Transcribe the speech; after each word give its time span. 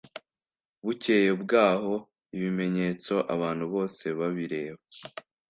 bukeye 0.83 1.31
bwaho 1.43 1.93
ibimenyetso 2.35 3.13
abantu 3.35 3.65
bose 3.73 4.03
babireba, 4.19 4.81